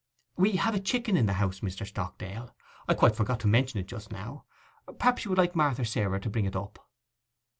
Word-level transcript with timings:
'We 0.35 0.53
have 0.53 0.73
a 0.73 0.79
chicken 0.79 1.15
in 1.15 1.27
the 1.27 1.33
house, 1.33 1.59
Mr. 1.59 1.85
Stockdale—I 1.85 2.95
quite 2.95 3.15
forgot 3.15 3.39
to 3.41 3.47
mention 3.47 3.79
it 3.79 3.85
just 3.87 4.11
now. 4.11 4.45
Perhaps 4.97 5.25
you 5.25 5.29
would 5.29 5.37
like 5.37 5.53
Marther 5.55 5.85
Sarer 5.85 6.17
to 6.21 6.29
bring 6.31 6.45
it 6.45 6.55
up? 6.55 6.79